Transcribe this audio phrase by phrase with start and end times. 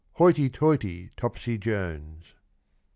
[0.13, 2.33] —Hoity toity, Topsy Jones!